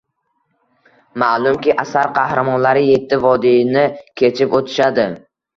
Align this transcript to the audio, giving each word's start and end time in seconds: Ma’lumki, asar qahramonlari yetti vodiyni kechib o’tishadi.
Ma’lumki, 1.23 1.75
asar 1.83 2.09
qahramonlari 2.17 2.83
yetti 2.87 3.23
vodiyni 3.27 3.87
kechib 4.23 4.61
o’tishadi. 4.63 5.07